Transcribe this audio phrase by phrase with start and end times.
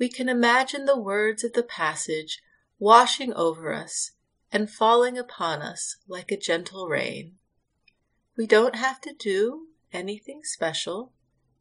[0.00, 2.40] we can imagine the words of the passage
[2.78, 4.12] washing over us
[4.50, 7.34] and falling upon us like a gentle rain.
[8.34, 11.12] We don't have to do anything special,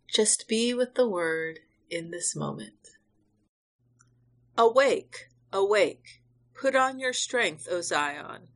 [0.08, 2.92] just be with the word in this moment.
[4.58, 6.22] Awake, awake,
[6.54, 8.48] put on your strength, O Zion.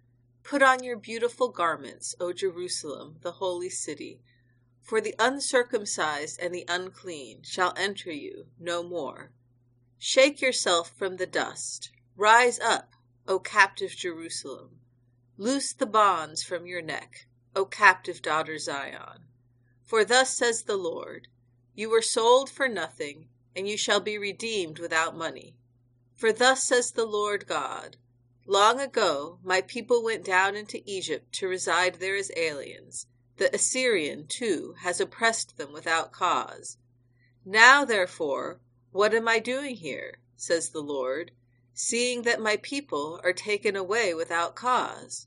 [0.43, 4.21] Put on your beautiful garments, O Jerusalem, the holy city.
[4.81, 9.33] For the uncircumcised and the unclean shall enter you no more
[10.05, 11.89] Shake yourself from the dust.
[12.17, 12.91] Rise up,
[13.25, 14.81] O captive Jerusalem.
[15.37, 17.25] Loose the bonds from your neck,
[17.55, 19.27] O captive daughter Zion.
[19.81, 21.29] For thus says the Lord
[21.73, 25.55] You were sold for nothing, and you shall be redeemed without money.
[26.17, 27.95] For thus says the Lord God
[28.45, 33.07] Long ago my people went down into Egypt to reside there as aliens.
[33.37, 36.77] The Assyrian, too, has oppressed them without cause.
[37.45, 38.59] Now, therefore,
[38.93, 41.31] what am I doing here, says the Lord,
[41.73, 45.25] seeing that my people are taken away without cause?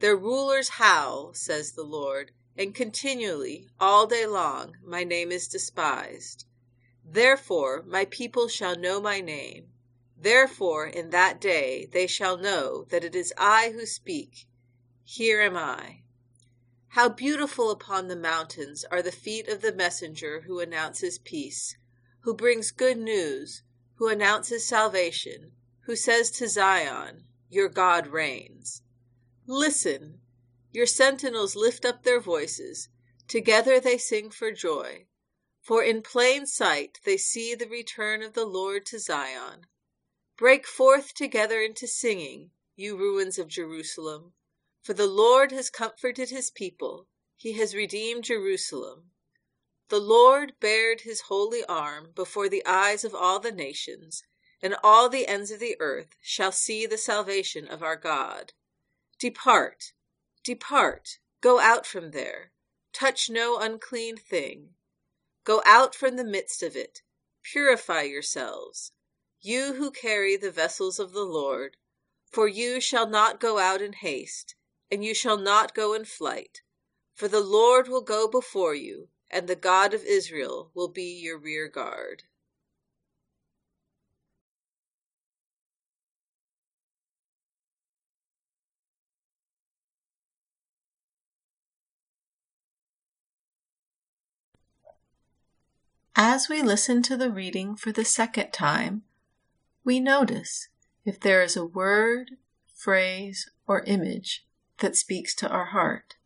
[0.00, 6.44] Their rulers howl, says the Lord, and continually, all day long, my name is despised.
[7.04, 9.68] Therefore my people shall know my name.
[10.16, 14.48] Therefore in that day they shall know that it is I who speak.
[15.04, 16.02] Here am I.
[16.88, 21.76] How beautiful upon the mountains are the feet of the messenger who announces peace
[22.28, 23.62] who brings good news,
[23.94, 25.50] who announces salvation,
[25.86, 28.82] who says to Zion, Your God reigns.
[29.46, 30.20] Listen,
[30.70, 32.90] your sentinels lift up their voices,
[33.28, 35.06] together they sing for joy.
[35.62, 39.64] For in plain sight they see the return of the Lord to Zion.
[40.36, 44.34] Break forth together into singing, you ruins of Jerusalem.
[44.82, 49.12] For the Lord has comforted his people, he has redeemed Jerusalem.
[49.90, 54.22] The Lord bared his holy arm before the eyes of all the nations,
[54.60, 58.52] and all the ends of the earth shall see the salvation of our God.
[59.18, 59.94] Depart,
[60.44, 62.52] depart, go out from there,
[62.92, 64.74] touch no unclean thing.
[65.44, 67.00] Go out from the midst of it,
[67.42, 68.92] purify yourselves,
[69.40, 71.78] you who carry the vessels of the Lord,
[72.30, 74.54] for you shall not go out in haste,
[74.90, 76.60] and you shall not go in flight,
[77.14, 81.38] for the Lord will go before you and the God of Israel will be your
[81.38, 82.24] rear guard.
[96.20, 99.02] As we listen to the reading for the second time,
[99.84, 100.68] we notice
[101.04, 102.32] if there is a word,
[102.74, 104.44] phrase, or image
[104.78, 106.16] that speaks to our heart.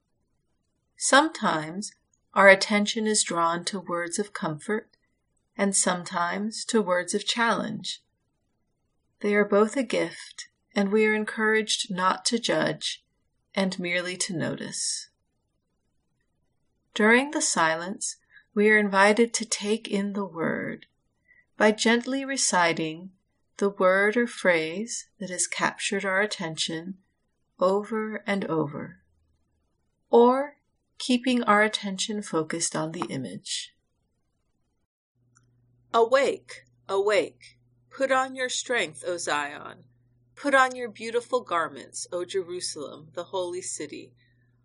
[0.96, 1.92] Sometimes
[2.34, 4.96] our attention is drawn to words of comfort
[5.56, 8.02] and sometimes to words of challenge.
[9.20, 13.04] They are both a gift, and we are encouraged not to judge
[13.54, 15.10] and merely to notice.
[16.94, 18.16] During the silence,
[18.54, 20.86] we are invited to take in the word
[21.56, 23.10] by gently reciting
[23.58, 26.96] the word or phrase that has captured our attention
[27.60, 29.02] over and over,
[30.10, 30.56] or
[31.02, 33.74] keeping our attention focused on the image.
[35.92, 37.58] Awake, awake,
[37.90, 39.82] put on your strength, O Zion.
[40.36, 44.12] Put on your beautiful garments, O Jerusalem, the holy city.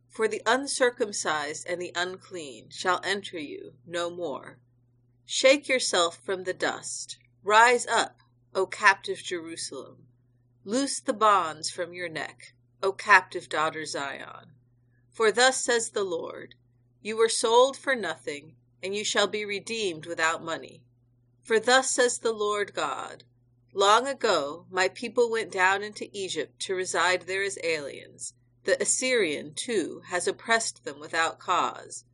[0.09, 4.59] For the uncircumcised and the unclean shall enter you no more.
[5.25, 7.17] Shake yourself from the dust.
[7.43, 8.21] Rise up,
[8.53, 10.05] O captive Jerusalem.
[10.63, 14.51] Loose the bonds from your neck, O captive daughter Zion.
[15.17, 16.53] For thus says the Lord
[17.01, 20.83] You were sold for nothing, and you shall be redeemed without money.
[21.41, 23.23] For thus says the Lord God
[23.73, 28.35] Long ago my people went down into Egypt to reside there as aliens
[28.65, 32.05] the Assyrian, too, has oppressed them without cause.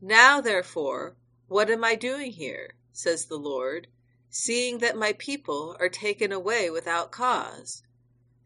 [0.00, 1.16] Now, therefore,
[1.48, 2.76] what am I doing here?
[2.92, 3.88] says the Lord,
[4.30, 7.82] seeing that my people are taken away without cause.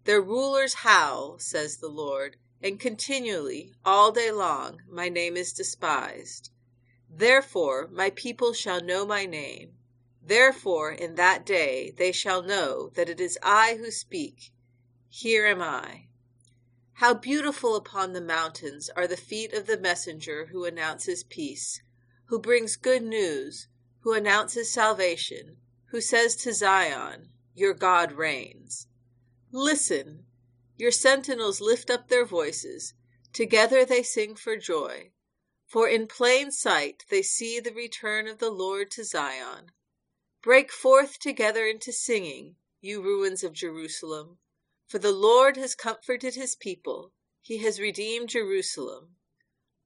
[0.05, 6.51] Their rulers howl, says the Lord, and continually, all day long, my name is despised.
[7.09, 9.73] Therefore my people shall know my name.
[10.23, 14.53] Therefore in that day they shall know that it is I who speak.
[15.09, 16.07] Here am I.
[16.95, 21.81] How beautiful upon the mountains are the feet of the messenger who announces peace,
[22.27, 23.69] who brings good news,
[24.01, 25.57] who announces salvation,
[25.87, 28.87] who says to Zion, Your God reigns.
[29.51, 30.27] Listen,
[30.81, 32.95] your sentinels lift up their voices,
[33.35, 35.13] together they sing for joy.
[35.67, 39.73] For in plain sight they see the return of the Lord to Zion.
[40.43, 44.39] Break forth together into singing, you ruins of Jerusalem.
[44.89, 47.13] For the Lord has comforted his people,
[47.43, 49.17] he has redeemed Jerusalem.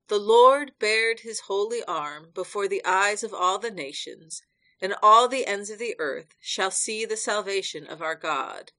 [0.06, 4.44] The Lord bared his holy arm before the eyes of all the nations,
[4.80, 8.70] and all the ends of the earth shall see the salvation of our God.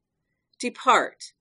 [0.59, 1.33] Depart,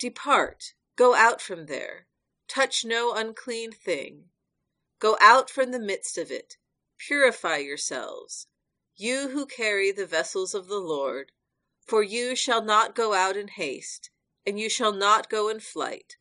[0.00, 2.08] depart, go out from there,
[2.48, 4.24] touch no unclean thing.
[4.98, 6.56] Go out from the midst of it,
[6.98, 8.48] purify yourselves,
[8.96, 11.30] you who carry the vessels of the Lord,
[11.86, 14.10] for you shall not go out in haste
[14.46, 16.16] and you shall not go in flight.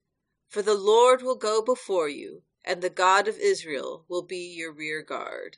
[0.48, 4.72] For the Lord will go before you, and the God of Israel will be your
[4.72, 5.58] rear guard.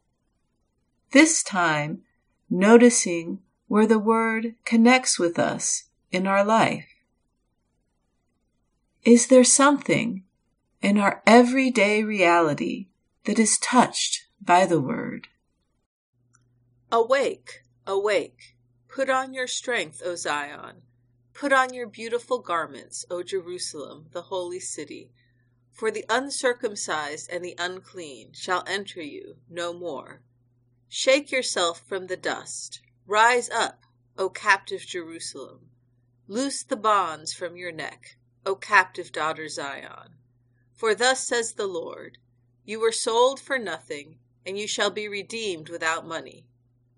[1.11, 2.03] This time,
[2.49, 6.87] noticing where the word connects with us in our life.
[9.03, 10.23] Is there something
[10.81, 12.87] in our everyday reality
[13.25, 15.27] that is touched by the word?
[16.91, 18.55] Awake, awake,
[18.87, 20.83] put on your strength, O Zion.
[21.33, 25.11] Put on your beautiful garments, O Jerusalem, the holy city.
[25.71, 30.21] For the uncircumcised and the unclean shall enter you no more.
[30.93, 32.81] Shake yourself from the dust.
[33.07, 33.85] Rise up,
[34.17, 35.69] O captive Jerusalem.
[36.27, 40.17] Loose the bonds from your neck, O captive daughter Zion.
[40.73, 42.17] For thus says the Lord
[42.65, 46.45] You were sold for nothing, and you shall be redeemed without money.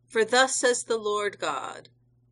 [0.08, 1.90] For thus says the Lord God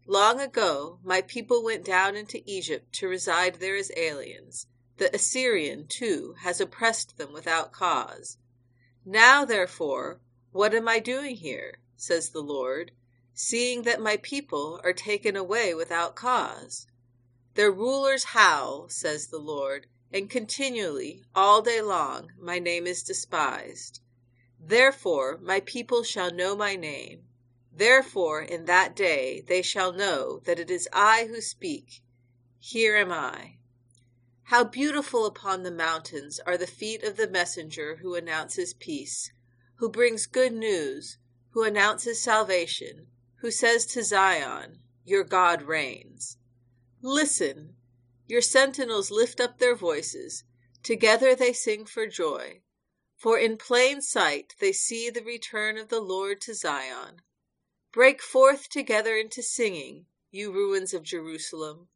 [0.08, 4.65] Long ago my people went down into Egypt to reside there as aliens.
[4.98, 8.39] The Assyrian, too, has oppressed them without cause.
[9.06, 11.79] Now, therefore, what am I doing here?
[11.96, 12.91] says the Lord,
[13.34, 16.88] seeing that my people are taken away without cause.
[17.55, 24.01] Their rulers howl, says the Lord, and continually, all day long, my name is despised.
[24.60, 27.27] Therefore my people shall know my name
[27.74, 32.03] Therefore in that day they shall know that it is I who speak.
[32.60, 33.60] Here am I.
[34.43, 39.31] How beautiful upon the mountains are the feet of the messenger who announces peace,
[39.81, 41.17] who brings good news,
[41.53, 43.07] who announces salvation,
[43.38, 46.38] who says to Zion, Your God reigns.
[47.01, 47.73] Listen,
[48.27, 50.43] your sentinels lift up their voices,
[50.83, 52.61] together they sing for joy.
[53.17, 57.23] For in plain sight they see the return of the Lord to Zion.
[57.91, 61.88] Break forth together into singing, you ruins of Jerusalem.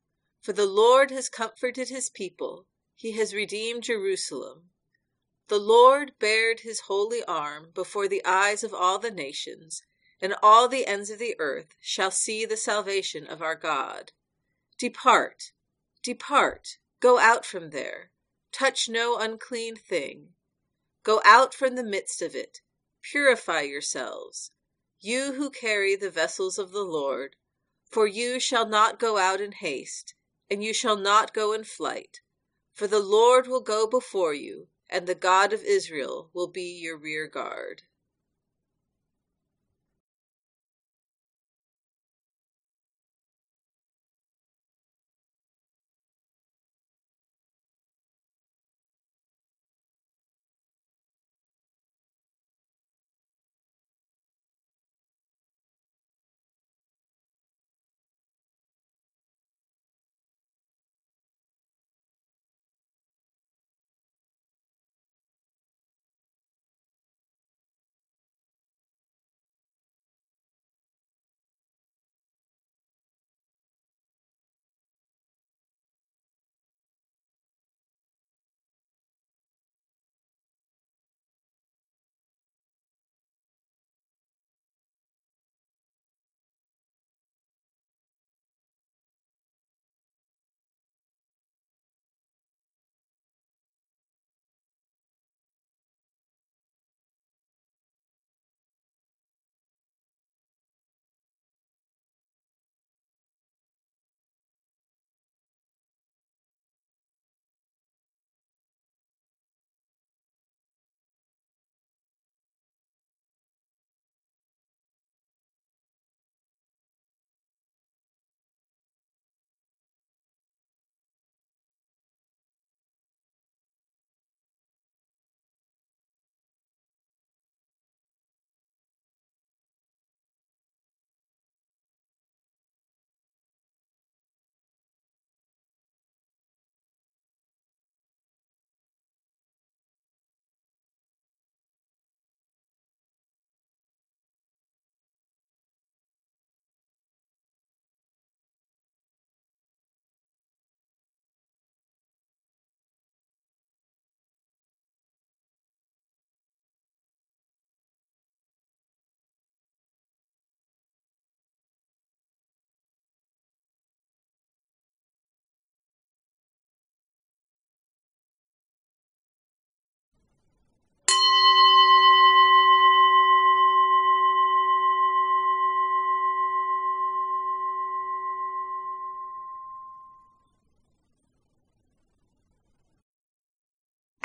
[0.41, 2.65] For the Lord has comforted his people,
[2.95, 4.71] he has redeemed Jerusalem.
[5.47, 9.83] The Lord bared his holy arm before the eyes of all the nations,
[10.19, 14.11] and all the ends of the earth shall see the salvation of our God.
[14.77, 15.51] Depart,
[16.01, 18.11] depart, go out from there,
[18.51, 20.33] touch no unclean thing.
[21.03, 22.61] Go out from the midst of it,
[23.03, 24.51] purify yourselves
[25.05, 27.35] you who carry the vessels of the Lord,
[27.83, 30.15] for you shall not go out in haste,
[30.49, 32.21] and you shall not go in flight,
[32.73, 36.97] for the Lord will go before you, and the God of Israel will be your
[36.97, 37.83] rear guard.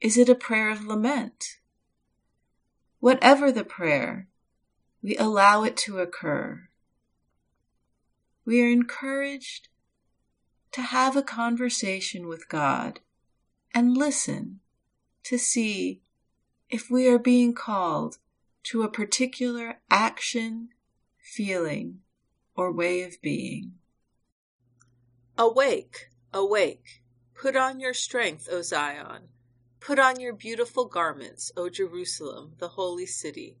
[0.00, 1.58] Is it a prayer of lament?
[3.00, 4.28] Whatever the prayer,
[5.02, 6.68] we allow it to occur.
[8.44, 9.68] We are encouraged
[10.72, 13.00] to have a conversation with God
[13.74, 14.60] and listen
[15.24, 16.02] to see
[16.68, 18.18] if we are being called
[18.64, 20.68] to a particular action,
[21.18, 22.00] feeling,
[22.54, 23.74] or way of being.
[25.38, 27.02] Awake, awake,
[27.34, 29.28] put on your strength, O Zion.
[29.80, 33.58] Put on your beautiful garments, O Jerusalem, the holy city.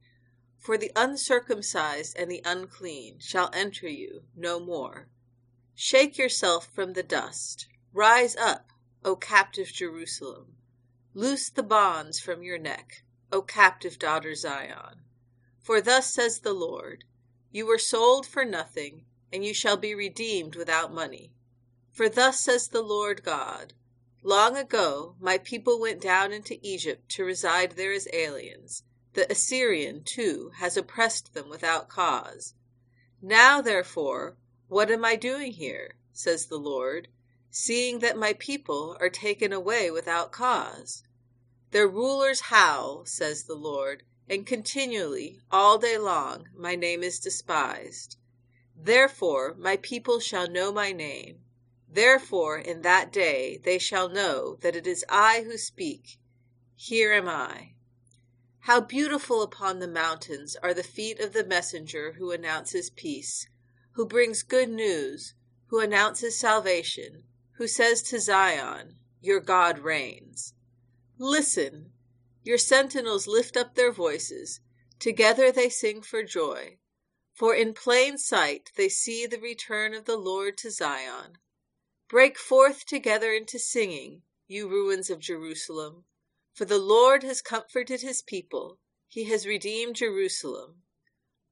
[0.58, 5.08] For the uncircumcised and the unclean shall enter you no more.
[5.74, 7.68] Shake yourself from the dust.
[7.92, 8.72] Rise up,
[9.04, 10.56] O captive Jerusalem.
[11.14, 15.02] Loose the bonds from your neck, O captive daughter Zion.
[15.60, 17.04] For thus says the Lord
[17.50, 21.32] You were sold for nothing, and you shall be redeemed without money.
[21.92, 23.74] For thus says the Lord God
[24.22, 28.82] Long ago my people went down into Egypt to reside there as aliens.
[29.12, 32.54] The Assyrian, too, has oppressed them without cause.
[33.20, 34.36] Now, therefore,
[34.68, 35.96] what am I doing here?
[36.12, 37.08] says the Lord,
[37.50, 41.02] seeing that my people are taken away without cause.
[41.70, 48.16] Their rulers howl, says the Lord, and continually, all day long, my name is despised.
[48.74, 51.40] Therefore my people shall know my name
[51.96, 56.18] Therefore in that day they shall know that it is I who speak.
[56.74, 57.72] Here am I.
[58.58, 63.48] How beautiful upon the mountains are the feet of the messenger who announces peace,
[63.92, 65.32] who brings good news,
[65.68, 70.52] who announces salvation, who says to Zion, Your God reigns.
[71.16, 71.92] Listen,
[72.42, 74.60] your sentinels lift up their voices,
[74.98, 76.76] together they sing for joy.
[77.32, 81.38] For in plain sight they see the return of the Lord to Zion.
[82.08, 86.04] Break forth together into singing, you ruins of Jerusalem.
[86.54, 90.84] For the Lord has comforted his people, he has redeemed Jerusalem.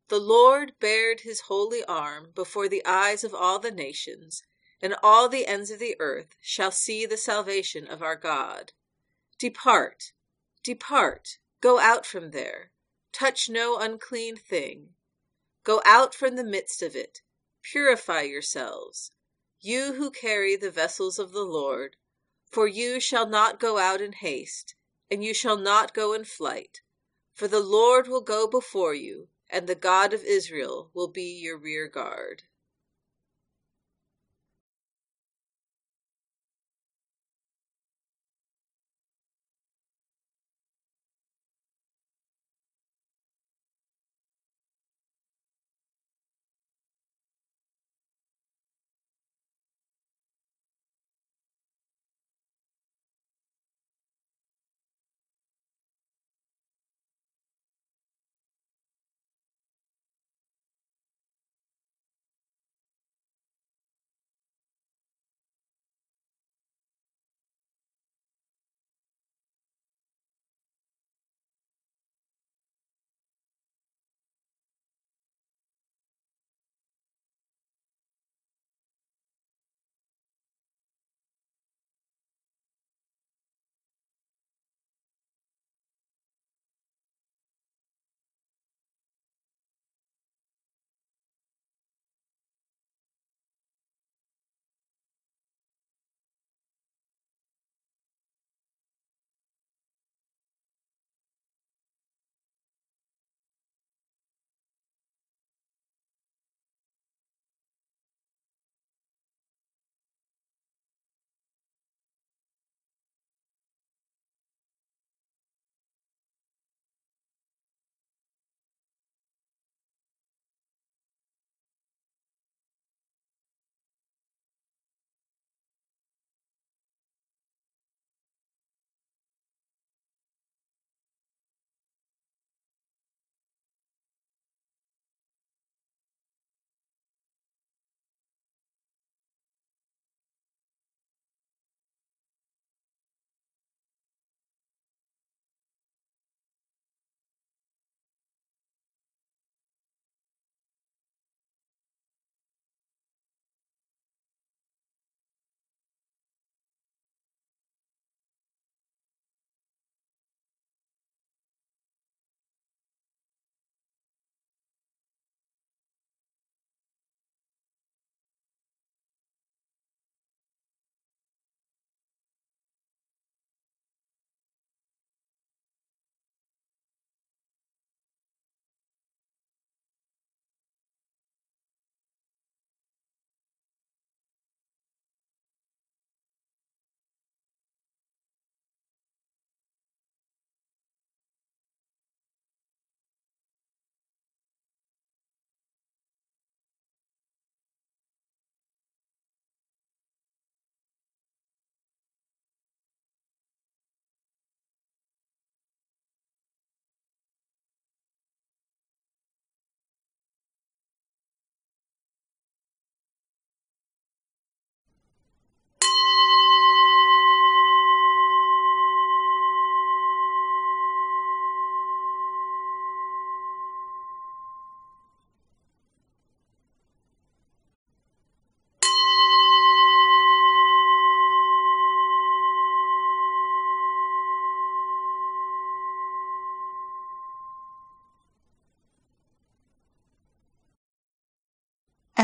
[0.07, 4.45] The Lord bared his holy arm before the eyes of all the nations,
[4.81, 8.75] and all the ends of the earth shall see the salvation of our God.
[9.41, 10.13] Depart,
[10.63, 12.71] depart, go out from there,
[13.11, 14.95] touch no unclean thing.
[15.65, 17.23] Go out from the midst of it,
[17.61, 19.11] purify yourselves
[19.65, 21.97] you who carry the vessels of the Lord,
[22.51, 24.75] for you shall not go out in haste,
[25.11, 26.83] and you shall not go in flight,
[27.33, 31.57] for the Lord will go before you, and the God of Israel will be your
[31.57, 32.43] rear guard.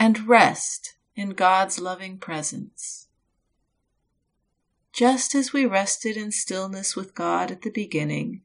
[0.00, 3.08] and rest in God's loving presence.
[4.94, 8.40] Just as we rested in stillness with God at the beginning,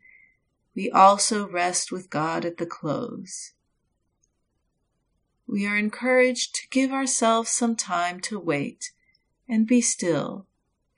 [0.75, 3.53] we also rest with God at the close.
[5.47, 8.91] We are encouraged to give ourselves some time to wait
[9.47, 10.47] and be still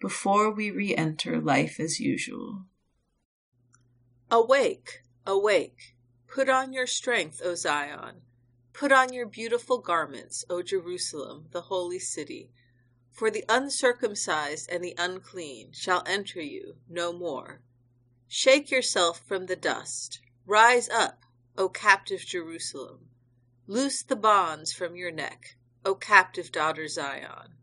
[0.01, 2.63] before we re enter life as usual.
[4.31, 5.95] Awake, awake,
[6.27, 8.21] put on your strength, O Zion.
[8.77, 12.51] Put on your beautiful garments, O Jerusalem, the holy city.
[13.11, 17.63] For the uncircumcised and the unclean shall enter you no more.
[18.27, 20.19] Shake yourself from the dust.
[20.45, 21.25] Rise up,
[21.57, 23.09] O captive Jerusalem.
[23.65, 27.55] Loose the bonds from your neck, O captive daughter Zion.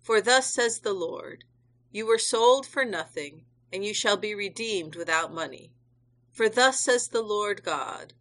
[0.00, 1.44] For thus says the Lord
[1.90, 5.74] You were sold for nothing, and you shall be redeemed without money.
[6.32, 8.14] For thus says the Lord God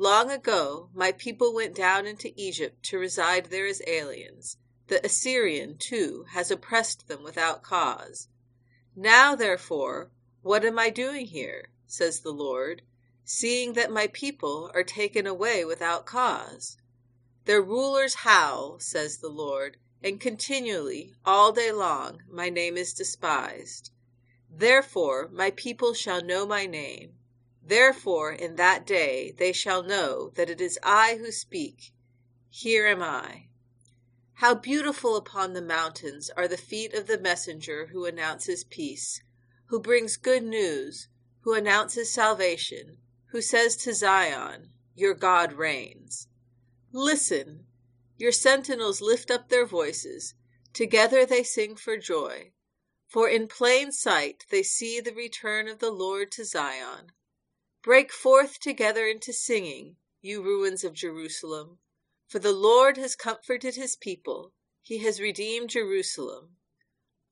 [0.00, 4.56] Long ago my people went down into Egypt to reside there as aliens.
[4.86, 8.28] The Assyrian, too, has oppressed them without cause.
[8.94, 11.70] Now, therefore, what am I doing here?
[11.84, 12.82] says the Lord,
[13.24, 16.76] seeing that my people are taken away without cause.
[17.46, 23.90] Their rulers howl, says the Lord, and continually, all day long, my name is despised.
[24.48, 27.17] Therefore my people shall know my name
[27.68, 31.92] Therefore in that day they shall know that it is I who speak.
[32.48, 33.48] Here am I.
[34.36, 39.20] How beautiful upon the mountains are the feet of the messenger who announces peace,
[39.66, 41.08] who brings good news,
[41.40, 42.96] who announces salvation,
[43.32, 46.26] who says to Zion, Your God reigns.
[46.90, 47.66] Listen!
[48.16, 50.32] Your sentinels lift up their voices.
[50.72, 52.52] Together they sing for joy.
[53.06, 57.12] For in plain sight they see the return of the Lord to Zion.
[57.82, 61.78] Break forth together into singing, you ruins of Jerusalem.
[62.26, 66.56] For the Lord has comforted his people, he has redeemed Jerusalem.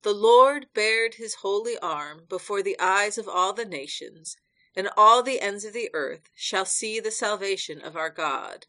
[0.03, 4.37] The Lord bared his holy arm before the eyes of all the nations,
[4.77, 8.69] and all the ends of the earth shall see the salvation of our God.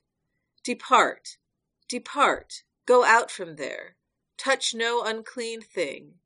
[0.63, 1.37] Depart,
[1.87, 3.97] depart, go out from there,
[4.35, 6.21] touch no unclean thing.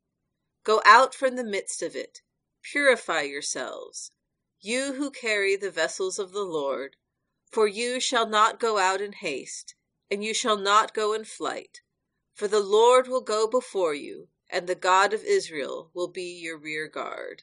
[0.64, 2.22] Go out from the midst of it,
[2.62, 4.12] purify yourselves
[4.62, 6.96] you who carry the vessels of the Lord,
[7.50, 9.74] for you shall not go out in haste,
[10.10, 11.82] and you shall not go in flight,
[12.32, 16.56] for the Lord will go before you, and the God of Israel will be your
[16.56, 17.42] rear guard.